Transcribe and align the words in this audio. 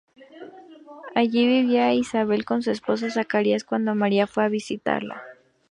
Allí 1.13 1.45
vivía 1.45 1.93
Isabel 1.93 2.43
con 2.43 2.63
su 2.63 2.71
esposo 2.71 3.07
Zacarías, 3.11 3.63
cuando 3.63 3.93
María 3.93 4.25
fue 4.25 4.43
a 4.43 4.47
visitarla. 4.49 5.21